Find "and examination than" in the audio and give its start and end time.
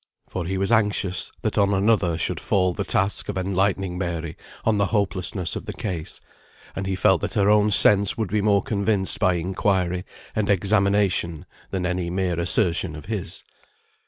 10.35-11.85